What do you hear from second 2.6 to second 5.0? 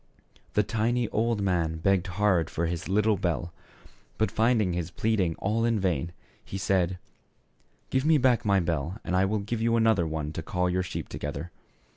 his little bell; but finding his